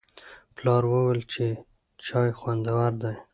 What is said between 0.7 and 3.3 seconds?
وویل چې چای خوندور دی.